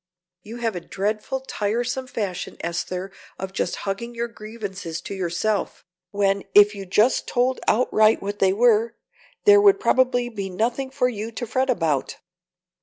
You 0.41 0.57
have 0.57 0.75
a 0.75 0.79
dreadful 0.81 1.41
tiresome 1.41 2.07
fashion, 2.07 2.57
Esther, 2.61 3.11
of 3.37 3.53
just 3.53 3.75
hugging 3.85 4.15
your 4.15 4.27
grievances 4.27 4.99
to 5.01 5.13
yourself, 5.13 5.85
when 6.09 6.43
if 6.55 6.73
you 6.73 6.87
just 6.87 7.27
told 7.27 7.59
outright 7.67 8.19
what 8.19 8.39
they 8.39 8.51
were, 8.51 8.95
there 9.45 9.61
would 9.61 9.79
probably 9.79 10.27
be 10.27 10.49
nothing 10.49 10.89
for 10.89 11.07
you 11.07 11.31
to 11.33 11.45
fret 11.45 11.69
about." 11.69 12.17